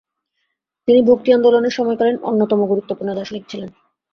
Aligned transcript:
তিনি 0.87 0.99
ভক্তি 1.01 1.29
আন্দোলনের 1.33 1.73
সময়কালীন 1.73 2.17
অন্যতম 2.23 2.59
গুরুত্বপূর্ণ 2.65 3.09
দার্শনিক 3.13 3.43
ছিলেন। 3.47 3.69